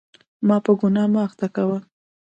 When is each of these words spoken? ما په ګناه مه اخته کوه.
ما 0.47 0.57
په 0.65 0.71
ګناه 0.79 1.07
مه 1.11 1.19
اخته 1.27 1.47
کوه. 1.55 1.77